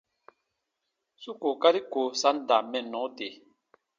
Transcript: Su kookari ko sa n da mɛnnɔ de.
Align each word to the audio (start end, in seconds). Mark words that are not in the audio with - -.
Su 1.21 1.31
kookari 1.41 1.81
ko 1.91 2.01
sa 2.19 2.29
n 2.35 2.37
da 2.47 2.57
mɛnnɔ 2.71 3.01
de. 3.17 3.27